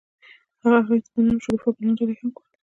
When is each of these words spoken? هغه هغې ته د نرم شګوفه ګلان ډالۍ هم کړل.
هغه 0.61 0.77
هغې 0.85 0.97
ته 1.03 1.09
د 1.15 1.17
نرم 1.25 1.39
شګوفه 1.43 1.69
ګلان 1.75 1.93
ډالۍ 1.97 2.15
هم 2.19 2.29
کړل. 2.35 2.49